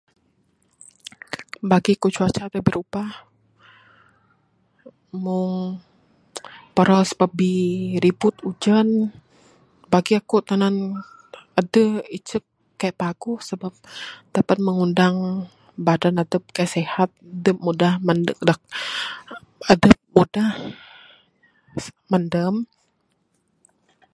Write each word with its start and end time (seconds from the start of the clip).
Bagi 1.69 1.93
ku 2.01 2.07
cuaca 2.15 2.43
da 2.53 2.59
berubah 2.67 3.09
meh 5.23 5.65
paras 6.75 7.09
babbi 7.19 7.51
ribut 8.03 8.35
ujan 8.49 8.87
bagi 9.91 10.13
aku 10.21 10.35
tanan 10.49 10.75
adeh 11.59 11.91
icek 12.17 12.43
kaik 12.79 12.95
paguh 13.01 13.37
taban 14.33 14.59
mengundang 14.65 15.15
badan 15.85 16.21
adep 16.23 16.43
kaik 16.55 16.71
sihat 16.75 17.09
dep 17.43 17.57
mudah 17.65 17.93
mandeg 18.05 18.37
adep 19.71 19.93
mudah 20.15 20.49
mandam 22.11 22.55